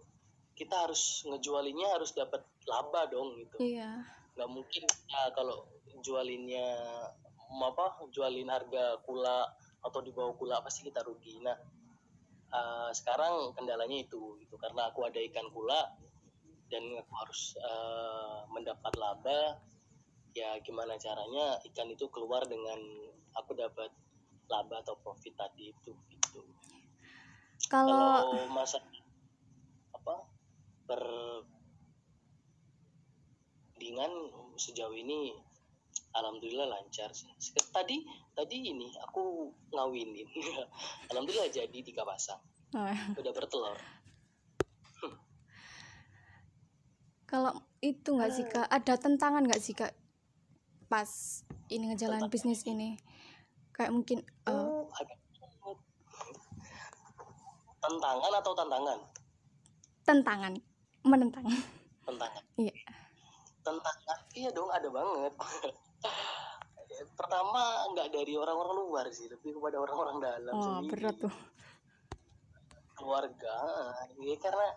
[0.55, 3.59] kita harus ngejualinnya harus dapat laba dong gitu.
[3.59, 4.07] Iya.
[4.39, 5.67] Nggak mungkin ya kalau
[5.99, 6.67] jualinnya
[7.51, 9.47] apa jualin harga kula
[9.83, 11.39] atau di bawah kula pasti kita rugi.
[11.43, 11.57] Nah,
[12.51, 15.95] uh, sekarang kendalanya itu gitu karena aku ada ikan kula
[16.67, 19.59] dan aku harus uh, mendapat laba
[20.35, 22.77] ya gimana caranya ikan itu keluar dengan
[23.33, 23.89] aku dapat
[24.51, 26.43] laba atau profit tadi itu gitu
[27.67, 28.79] kalau, kalau masa
[29.95, 30.15] apa
[30.87, 31.01] per
[33.77, 34.11] dengan
[34.59, 35.35] sejauh ini
[36.17, 37.29] alhamdulillah lancar sih.
[37.69, 38.01] Tadi
[38.33, 40.27] tadi ini aku ngawinin.
[41.13, 42.41] Alhamdulillah jadi tiga pasang.
[42.75, 42.83] Oh.
[43.15, 43.77] udah bertelur.
[47.27, 47.53] Kalau
[47.83, 48.67] itu nggak sih kak?
[48.71, 49.91] Ada tentangan nggak sih kak
[50.87, 52.95] pas ini ngejalan bisnis ini?
[53.75, 54.87] Kayak mungkin uh,
[57.83, 58.99] tantangan atau tantangan?
[60.07, 60.53] Tantangan
[61.03, 61.45] menentang.
[62.07, 62.75] Tantangan iya.
[63.61, 65.33] Tantangan iya dong ada banget
[67.17, 70.91] pertama nggak dari orang-orang luar sih lebih kepada orang-orang dalam oh, sendiri.
[70.93, 71.35] berat tuh.
[72.97, 73.55] Keluarga
[74.21, 74.67] ya karena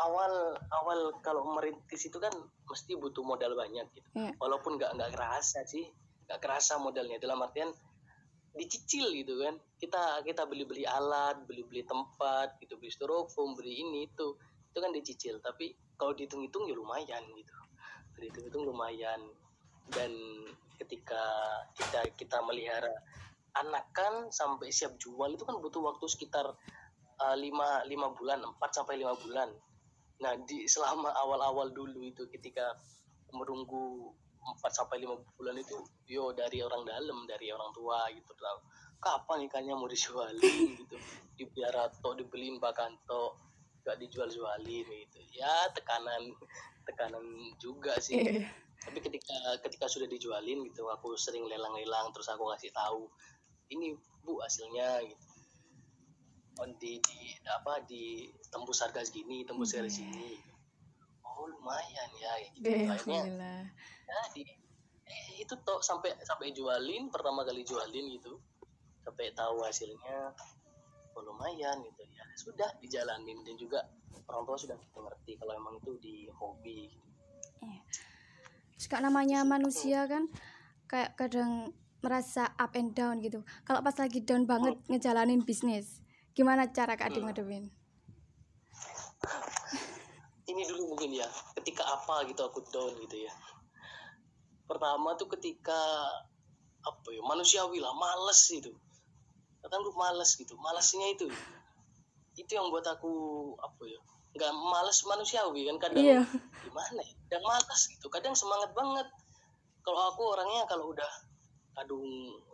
[0.00, 2.32] awal awal kalau merintis itu kan
[2.68, 4.08] mesti butuh modal banyak gitu.
[4.16, 4.32] Yeah.
[4.40, 5.88] walaupun nggak nggak kerasa sih
[6.28, 7.20] nggak kerasa modalnya.
[7.20, 7.72] Dalam artian
[8.56, 9.56] dicicil gitu kan.
[9.80, 12.76] Kita kita beli beli alat beli beli tempat gitu.
[12.80, 14.36] Beli styrofoam beli ini itu.
[14.72, 15.40] Itu kan dicicil.
[15.44, 17.52] Tapi kalau dihitung hitung ya lumayan gitu.
[18.16, 19.20] Dihitung hitung lumayan
[19.94, 20.12] dan
[20.80, 21.22] ketika
[21.78, 22.92] kita kita melihara
[23.54, 26.56] anakan sampai siap jual itu kan butuh waktu sekitar
[27.20, 29.52] uh, lima lima bulan empat sampai lima bulan
[30.22, 32.78] Nah, di selama awal-awal dulu itu ketika
[33.34, 38.62] menunggu 4 sampai 5 bulan itu yo dari orang dalam, dari orang tua gitu lah.
[39.02, 40.38] Kapan ikannya mau dijualin
[40.80, 40.96] gitu.
[41.34, 43.34] Dibiara atau dibeliin bahkan to
[43.82, 45.18] gak dijual-jualin gitu.
[45.34, 46.38] Ya tekanan
[46.86, 47.26] tekanan
[47.58, 48.46] juga sih.
[48.46, 48.46] Iya.
[48.82, 53.06] Tapi ketika ketika sudah dijualin gitu, aku sering lelang-lelang terus aku kasih tahu
[53.70, 53.94] ini
[54.26, 55.26] Bu hasilnya gitu.
[56.78, 59.94] Di, di apa di tembus harga segini tembus harga yeah.
[59.94, 60.32] segini.
[61.26, 62.66] Oh lumayan ya gitu.
[62.66, 63.22] Yeah, akhirnya
[64.06, 64.42] ya di
[65.08, 68.38] eh, itu toh sampai sampai jualin pertama kali jualin gitu
[69.02, 70.34] sampai tahu hasilnya
[71.18, 72.24] oh lumayan gitu ya.
[72.38, 73.82] Sudah dijalanin dan juga
[74.30, 76.94] orang tua sudah mengerti kalau emang itu di hobi
[77.64, 77.82] yeah.
[78.82, 80.26] Suka namanya manusia kan
[80.90, 81.70] kayak kadang
[82.02, 84.82] merasa up and down gitu kalau pas lagi down banget oh.
[84.90, 87.26] ngejalanin bisnis Gimana cara Kak Adi hmm.
[87.28, 87.64] ngadepin?
[90.48, 91.28] Ini dulu mungkin ya,
[91.60, 93.32] ketika apa gitu aku down gitu ya.
[94.64, 95.76] Pertama tuh ketika
[96.82, 98.72] apa ya manusiawi lah, males gitu.
[99.60, 101.28] Kadang lu males gitu, malesnya itu
[102.32, 103.12] itu yang buat aku
[103.60, 104.00] apa ya
[104.32, 106.22] nggak males manusiawi kan kadang Iya.
[106.64, 109.08] gimana ya kadang malas gitu kadang semangat banget.
[109.82, 111.12] Kalau aku orangnya kalau udah
[111.72, 112.04] kadung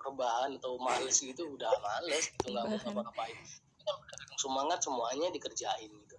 [0.02, 3.38] rebahan atau males gitu udah males gitu nggak mau ngapa-ngapain.
[3.86, 6.16] Kadung semangat semuanya dikerjain gitu.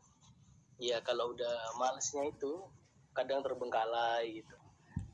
[0.80, 2.64] Ya kalau udah malesnya itu
[3.12, 4.56] kadang terbengkalai gitu.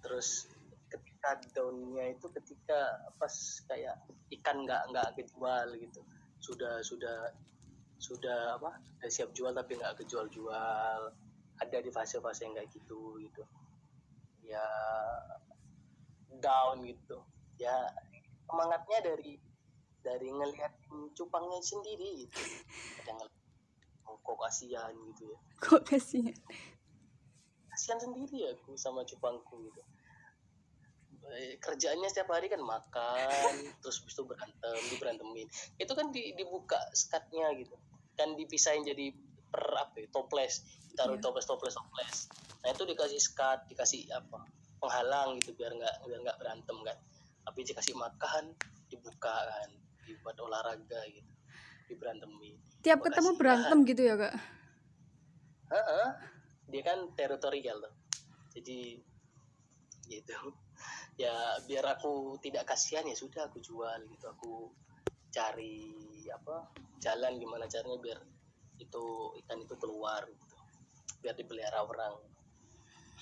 [0.05, 0.45] Terus
[0.89, 3.33] ketika downnya itu ketika pas
[3.65, 3.97] kayak
[4.41, 6.05] ikan nggak nggak kejual gitu
[6.37, 7.33] sudah sudah
[8.05, 11.01] sudah apa sudah siap jual tapi nggak kejual-jual.
[11.55, 13.43] Ada di fase-fase yang kayak gitu gitu.
[14.45, 14.65] Ya
[16.37, 17.25] down gitu.
[17.57, 17.89] Ya
[18.45, 19.41] semangatnya dari
[20.05, 20.73] dari ngelihat
[21.17, 22.41] cupangnya sendiri gitu.
[23.09, 23.33] Ngeliat,
[24.05, 25.39] oh, kok kasihan gitu ya.
[25.65, 26.37] Kok kasihan?
[27.75, 29.83] kasihan sendiri aku sama cupangku gitu.
[31.35, 35.47] Eh, kerjaannya setiap hari kan makan terus habis itu berantem diberantemin
[35.81, 37.73] itu kan di, dibuka skatnya gitu
[38.15, 39.11] kan dipisahin jadi
[39.51, 40.63] per apa ya, toples.
[40.95, 41.23] Taruh Iya.
[41.23, 42.17] toples toples toples.
[42.63, 44.41] Nah itu dikasih skat dikasih apa
[44.75, 46.97] penghalang gitu biar nggak biar nggak berantem kan
[47.41, 48.53] tapi dikasih makan
[48.89, 49.69] dibuka kan
[50.03, 51.31] dibuat olahraga gitu
[51.89, 54.33] diberantemin Tiap Kok ketemu berantem gitu ya, Kak?
[55.73, 56.07] Heeh.
[56.65, 57.93] dia kan teritorial tuh.
[58.53, 59.01] Jadi
[60.07, 60.33] gitu.
[61.15, 61.31] Ya
[61.63, 64.25] biar aku tidak kasihan ya sudah aku jual gitu.
[64.35, 64.53] Aku
[65.31, 65.87] cari
[66.27, 66.67] apa
[67.05, 68.19] jalan gimana caranya biar
[68.81, 69.03] itu
[69.45, 70.55] ikan itu keluar gitu
[71.21, 72.17] biar dipelihara orang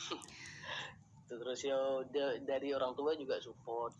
[1.27, 1.75] terus ya
[2.07, 3.91] da- dari orang tua juga support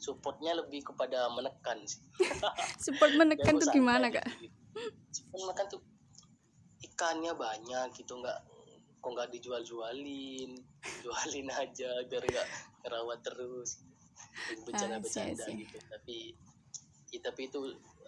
[0.00, 2.00] supportnya lebih kepada menekan sih
[2.84, 4.24] Support menekan tuh gimana, Kak?
[4.40, 4.56] gitu.
[5.12, 5.80] Support menekan tuh
[6.80, 8.38] ikannya banyak gitu nggak
[9.00, 10.50] kok nggak dijual-jualin
[11.04, 12.48] jualin aja biar nggak
[12.84, 13.80] ngerawat terus
[14.72, 15.36] Ah, see.
[15.36, 16.32] gitu tapi
[17.10, 17.60] ya, tapi itu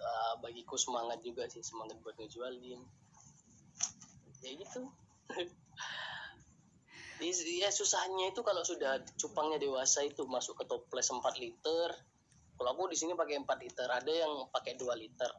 [0.03, 2.81] uh, bagiku semangat juga sih semangat buat ngejualin.
[4.43, 4.83] Ya gitu.
[7.23, 11.95] Ya susahnya itu kalau sudah cupangnya dewasa itu masuk ke toples 4 liter.
[12.59, 15.31] Kalau aku di sini pakai 4 liter ada yang pakai 2 liter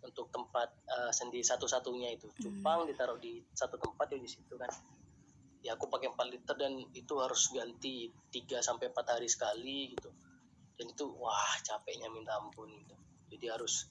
[0.00, 2.32] untuk tempat uh, sendiri satu-satunya itu.
[2.40, 4.72] Cupang ditaruh di satu tempat ya di situ kan.
[5.60, 10.08] Ya aku pakai 4 liter dan itu harus ganti 3 sampai 4 hari sekali gitu
[10.82, 12.98] dan itu wah capeknya minta ampun gitu.
[13.30, 13.86] Jadi harus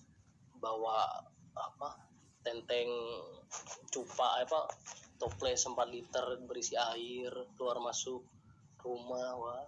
[0.60, 1.08] bawa
[1.56, 2.04] apa
[2.43, 2.91] tenteng
[3.88, 4.67] cupa apa
[5.15, 8.27] toples 4 liter berisi air keluar masuk
[8.84, 9.63] rumah wah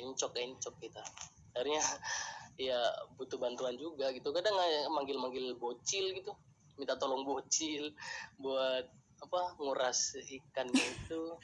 [0.00, 1.04] encok encok kita.
[1.52, 1.84] Akhirnya
[2.72, 2.80] ya
[3.20, 4.32] butuh bantuan juga gitu.
[4.32, 4.56] Kadang
[4.96, 6.32] manggil manggil bocil gitu
[6.80, 7.92] minta tolong bocil
[8.40, 8.88] buat
[9.20, 11.36] apa nguras ikan itu.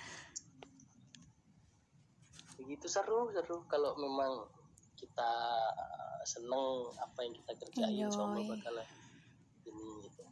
[2.65, 3.69] Begitu seru seru.
[3.69, 4.60] Kalau memang
[5.01, 5.33] kita
[6.29, 8.53] seneng apa yang kita kerjain insya Allah Enjoy.
[8.61, 8.89] bakalan
[9.65, 10.23] ini gitu.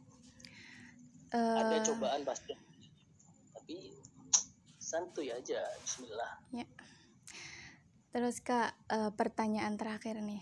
[1.33, 2.53] Ada Eh, cobaan pasti.
[3.57, 3.77] Tapi
[4.77, 6.37] santuy aja Bismillah.
[8.09, 10.41] Terus Kak, eh, pertanyaan terakhir nih.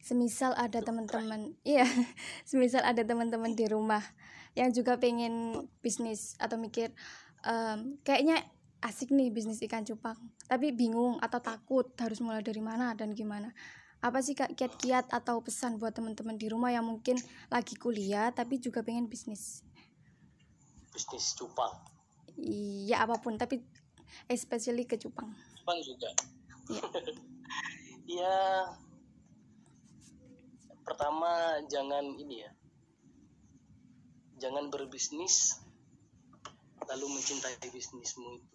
[0.00, 1.84] Semisal ada teman-teman, iya,
[2.48, 4.00] semisal ada teman-teman di rumah
[4.56, 6.90] yang juga pengen bisnis atau mikir
[7.46, 8.42] em, kayaknya
[8.80, 10.16] asik nih bisnis ikan cupang,
[10.48, 13.52] tapi bingung atau takut harus mulai dari mana dan gimana.
[14.00, 17.20] Apa sih Kak kiat-kiat atau pesan buat teman-teman di rumah yang mungkin
[17.52, 19.60] lagi kuliah tapi juga pengen bisnis?
[20.90, 21.70] bisnis cupang
[22.40, 23.60] Iya apa pun, tapi
[24.26, 25.28] especially ke cupang.
[25.60, 26.08] cupang juga
[26.70, 26.82] Iya.
[28.24, 28.38] ya
[30.86, 32.50] pertama jangan ini ya
[34.40, 35.60] jangan berbisnis
[36.88, 38.49] lalu mencintai bisnismu itu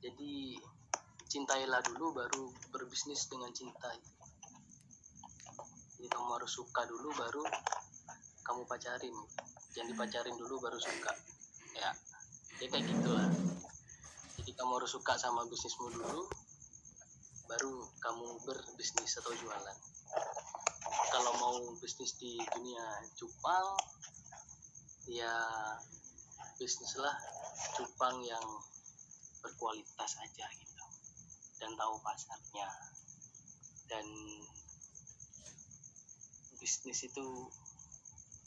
[0.00, 0.56] jadi
[1.28, 3.92] cintailah dulu baru berbisnis dengan cinta.
[6.00, 7.44] Jadi kamu harus suka dulu baru
[8.48, 9.12] kamu pacarin.
[9.76, 11.12] Jangan dipacarin dulu baru suka.
[11.76, 11.92] Ya
[12.64, 13.28] ya kayak gitulah.
[14.40, 16.24] Jadi kamu harus suka sama bisnismu dulu
[17.44, 19.78] baru kamu berbisnis atau jualan.
[21.12, 23.68] Kalau mau bisnis di dunia cupang
[25.12, 25.36] ya
[26.56, 27.12] bisnislah
[27.76, 28.42] cupang yang
[29.40, 30.84] berkualitas aja gitu.
[31.60, 32.68] Dan tahu pasarnya.
[33.90, 34.06] Dan
[36.60, 37.26] bisnis itu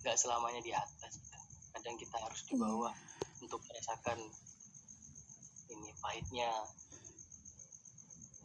[0.06, 1.39] nggak selamanya di atas gitu.
[1.74, 2.94] kadang kita harus di bawah
[3.41, 4.20] untuk merasakan
[5.74, 6.54] ini pahitnya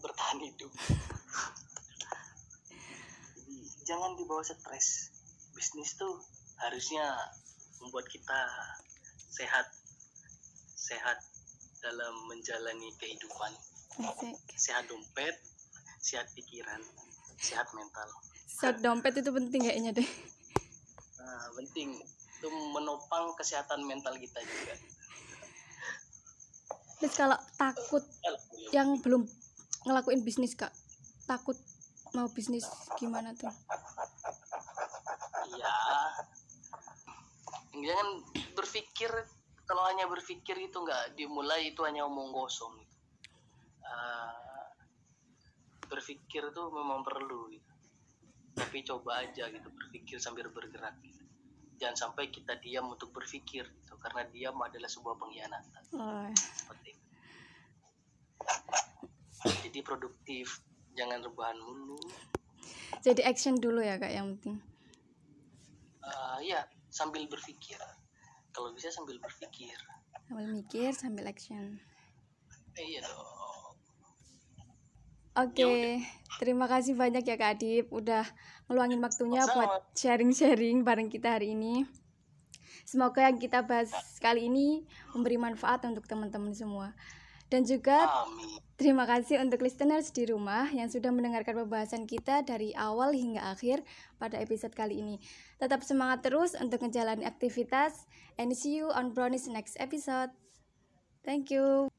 [0.01, 0.73] bertahan hidup.
[3.37, 5.13] Jadi jangan dibawa stres.
[5.53, 6.17] Bisnis tuh
[6.65, 7.05] harusnya
[7.85, 8.41] membuat kita
[9.29, 9.69] sehat.
[10.79, 11.21] Sehat
[11.83, 13.53] dalam menjalani kehidupan
[14.03, 14.35] Asik.
[14.55, 15.35] sehat dompet
[15.99, 16.83] sehat pikiran
[17.39, 18.09] sehat mental
[18.49, 20.09] Set dompet itu penting kayaknya deh.
[21.23, 21.95] nah, penting
[22.39, 24.75] itu menopang kesehatan mental kita juga
[26.99, 28.03] Terus kalau takut
[28.75, 29.23] yang belum
[29.87, 30.75] ngelakuin bisnis kak,
[31.31, 31.55] takut
[32.11, 32.67] mau bisnis
[32.99, 33.55] gimana tuh?
[35.55, 35.75] Iya.
[37.79, 38.09] Jangan
[38.59, 39.11] berpikir
[39.69, 42.73] kalau hanya berpikir itu nggak dimulai itu hanya omong kosong.
[43.85, 44.65] Uh,
[45.93, 47.53] berpikir itu memang perlu.
[47.53, 47.73] Gitu.
[48.57, 50.97] Tapi coba aja gitu berpikir sambil bergerak.
[51.05, 51.21] Gitu.
[51.77, 55.83] Jangan sampai kita diam untuk berpikir gitu karena diam adalah sebuah pengkhianatan.
[56.01, 56.33] Oh.
[56.33, 57.05] Seperti itu.
[59.69, 60.65] Jadi produktif,
[60.97, 62.01] jangan rebahan mulu.
[63.05, 64.65] Jadi action dulu ya kak yang penting.
[66.01, 67.77] Uh, ya sambil berpikir.
[68.59, 69.79] Kalau bisa sambil berpikir.
[70.27, 71.79] Sambil mikir, sambil action.
[72.75, 73.23] Iya dong.
[75.39, 76.03] Oke, okay.
[76.03, 78.27] Ya terima kasih banyak ya Kak Adip udah
[78.67, 79.55] ngeluangin waktunya Sama.
[79.55, 81.87] buat sharing-sharing bareng kita hari ini.
[82.83, 84.83] Semoga yang kita bahas kali ini
[85.15, 86.99] memberi manfaat untuk teman-teman semua.
[87.49, 88.61] Dan juga Amin.
[88.77, 93.81] terima kasih untuk listeners di rumah yang sudah mendengarkan pembahasan kita dari awal hingga akhir
[94.21, 95.17] pada episode kali ini.
[95.57, 98.05] Tetap semangat terus untuk menjalani aktivitas
[98.37, 100.31] and see you on Brownies next episode.
[101.25, 101.98] Thank you.